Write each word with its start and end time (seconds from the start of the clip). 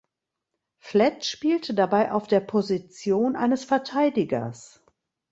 Flett 0.79 1.23
spielte 1.25 1.75
dabei 1.75 2.11
auf 2.11 2.25
der 2.25 2.39
Position 2.39 3.35
eines 3.35 3.63
Verteidigers. 3.65 4.83